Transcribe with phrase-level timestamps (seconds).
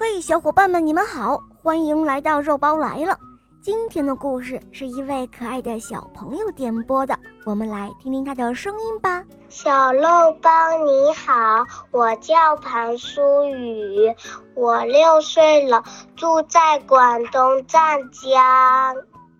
[0.00, 3.18] 嘿，小伙伴们，你们好，欢迎来到肉包来了。
[3.60, 9.24] 今天的故事是一位可爱的小朋友点播的，我们来听听他的声音吧。
[9.48, 10.08] 小肉
[10.40, 10.50] 包
[10.84, 14.14] 你好，我叫庞舒雨，
[14.54, 15.82] 我六岁了，
[16.14, 18.94] 住在广东湛江。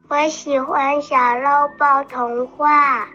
[0.08, 1.48] 我喜欢小肉
[1.78, 3.04] 包童话《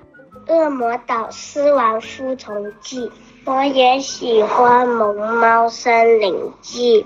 [0.47, 3.09] 恶魔岛狮王复仇记》，
[3.45, 7.03] 我也喜欢《萌猫森林记》。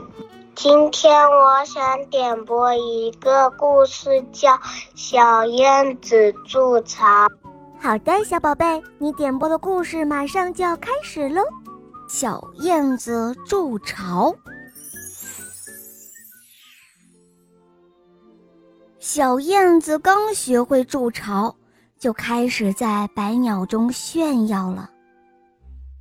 [0.54, 4.52] 今天我想点播一个故事，叫
[4.96, 7.06] 《小燕子筑巢》。
[7.80, 11.42] 好的，小宝贝，你点播的故事马上就要开始喽。
[12.08, 14.36] 小燕子筑巢。
[19.00, 21.56] 小燕子刚学会筑巢，
[21.98, 24.90] 就开始在百鸟中炫耀了，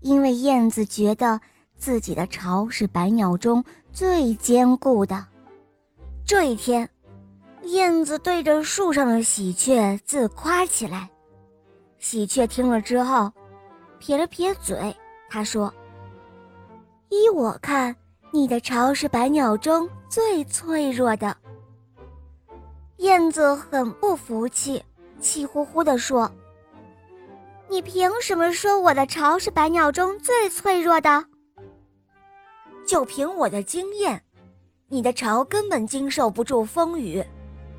[0.01, 1.41] 因为燕子觉得
[1.77, 3.65] 自己的巢是百鸟中。
[3.97, 5.25] 最坚固的。
[6.23, 6.87] 这一天，
[7.63, 11.09] 燕子对着树上的喜鹊自夸起来。
[11.99, 13.33] 喜鹊听了之后，
[13.99, 14.95] 撇了撇嘴，
[15.31, 15.73] 他说
[17.09, 17.97] ：“依我看，
[18.31, 21.35] 你的巢是百鸟中最脆弱的。”
[22.99, 24.85] 燕子很不服气，
[25.21, 26.31] 气呼呼地说
[27.69, 31.25] ：“你凭什么说我的巢是百鸟中最脆弱的？”
[32.87, 34.23] 就凭我的经验，
[34.89, 37.25] 你的巢根本经受不住风雨。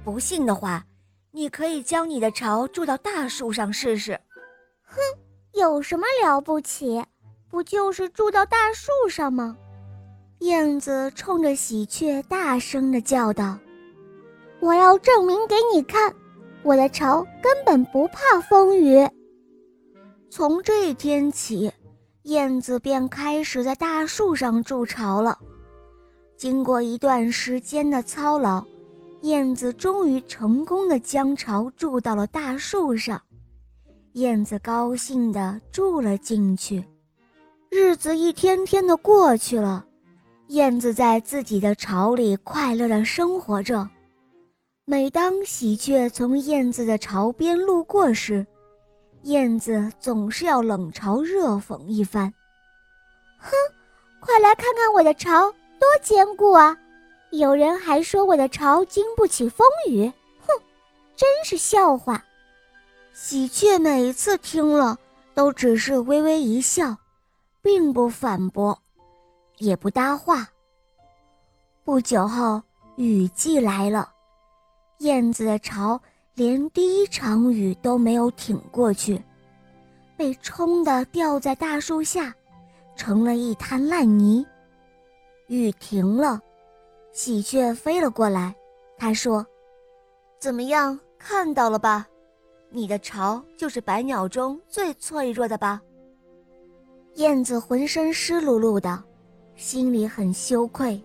[0.04, 0.84] 不信的话，
[1.32, 4.20] 你可以将你的巢筑到大树上试试。
[4.84, 4.98] 哼，
[5.54, 7.04] 有什么了不起？
[7.50, 9.56] 不就是住到大树上吗？
[10.40, 13.58] 燕子冲着喜鹊大声地叫道
[14.60, 16.14] ：“我要证明给你看，
[16.62, 19.08] 我的巢根本不怕风雨。”
[20.38, 21.72] 从这天起。
[22.26, 25.36] 燕子便开始在大树上筑巢了。
[26.36, 28.64] 经过一段时间的操劳，
[29.22, 33.20] 燕子终于成功的将巢筑到了大树上。
[34.12, 36.86] 燕子高兴地住了进去。
[37.72, 39.88] 日子一天天的过去了，
[40.50, 43.90] 燕子在自己的巢里快乐地生活着。
[44.86, 48.46] 每当喜鹊从燕子的巢边路过时，
[49.24, 52.34] 燕子总是要冷嘲热讽一番，
[53.38, 53.52] 哼，
[54.20, 56.78] 快来看看我的巢多坚固啊！
[57.32, 60.08] 有人还说我的巢经不起风雨，
[60.46, 60.48] 哼，
[61.16, 62.24] 真是笑话。
[63.14, 64.98] 喜鹊每次听了
[65.34, 66.96] 都只是微微一笑，
[67.62, 68.80] 并不反驳，
[69.58, 70.48] 也不搭话。
[71.84, 72.62] 不久后，
[72.96, 74.10] 雨季来了，
[75.00, 76.00] 燕子的巢。
[76.38, 79.20] 连第一场雨都没有挺过去，
[80.16, 82.32] 被冲得掉在大树下，
[82.96, 84.46] 成了一滩烂泥。
[85.48, 86.40] 雨停了，
[87.12, 88.56] 喜鹊飞了过来，
[89.00, 89.44] 他说
[90.40, 92.08] ：“怎么样，看到了吧？
[92.70, 95.82] 你的巢就是百鸟中最脆弱的吧？”
[97.18, 99.04] 燕子浑身湿漉漉的，
[99.56, 101.02] 心里很羞愧，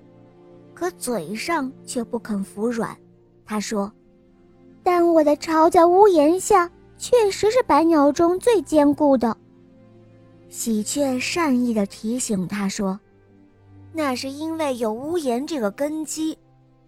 [0.74, 2.94] 可嘴上却不肯服软。
[3.46, 3.90] 他说。
[4.82, 9.36] 但我的巢在屋檐下，确实是百鸟中最坚固的。
[10.48, 12.98] 喜鹊善意地提醒他说
[13.94, 16.36] ：“那是因为有屋檐这个根基。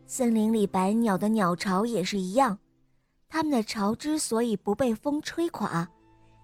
[0.06, 2.58] 森林里百鸟的鸟巢也是一样，
[3.28, 5.88] 它们的巢之所以不被风吹垮，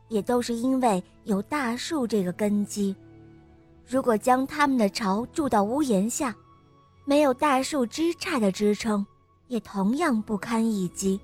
[0.08, 2.96] 也都是因为有大树这个根基。
[3.86, 6.34] 如果将它们的巢筑到屋檐下，
[7.04, 9.04] 没有大树枝杈的支撑，
[9.48, 11.20] 也同样不堪一击。”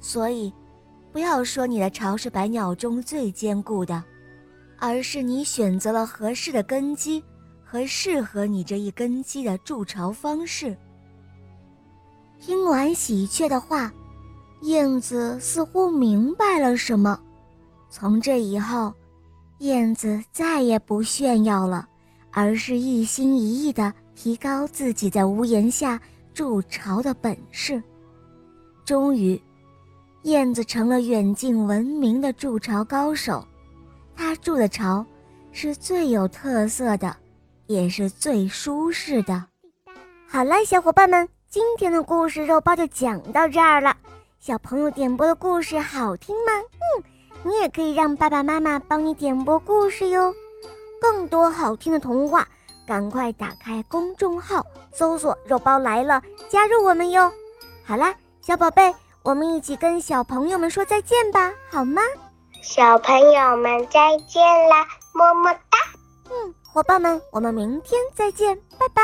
[0.00, 0.52] 所以，
[1.12, 4.02] 不要说你的巢是百鸟中最坚固的，
[4.78, 7.22] 而是你选择了合适的根基
[7.62, 10.74] 和适合你这一根基的筑巢方式。
[12.40, 13.92] 听完喜鹊的话，
[14.62, 17.20] 燕子似乎明白了什么。
[17.90, 18.94] 从这以后，
[19.58, 21.86] 燕子再也不炫耀了，
[22.30, 26.00] 而是一心一意地提高自己在屋檐下
[26.32, 27.82] 筑巢的本事。
[28.86, 29.38] 终于。
[30.24, 33.42] 燕子成了远近闻名的筑巢高手，
[34.14, 35.04] 它筑的巢
[35.50, 37.16] 是最有特色的，
[37.66, 39.46] 也是最舒适的。
[40.28, 43.96] 好了，小伙伴们，今天的故事肉包就讲到这儿了。
[44.38, 46.52] 小朋友点播的故事好听吗？
[46.98, 47.04] 嗯，
[47.42, 50.34] 你也可以让爸爸妈妈帮你点播故事哟。
[51.00, 52.46] 更多好听的童话，
[52.86, 57.32] 赶快打开公众号搜索“肉包来了”，加入我们哟。
[57.82, 58.94] 好啦，小宝贝。
[59.22, 62.00] 我们一起跟小朋友们说再见吧，好吗？
[62.62, 65.78] 小朋友们再见啦，么么哒！
[66.30, 69.02] 嗯，伙伴们，我们明天再见，拜拜。